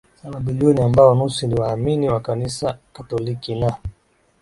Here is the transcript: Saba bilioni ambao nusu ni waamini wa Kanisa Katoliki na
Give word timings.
Saba 0.21 0.39
bilioni 0.39 0.81
ambao 0.81 1.15
nusu 1.15 1.47
ni 1.47 1.55
waamini 1.55 2.09
wa 2.09 2.19
Kanisa 2.19 2.77
Katoliki 2.93 3.55
na 3.55 3.77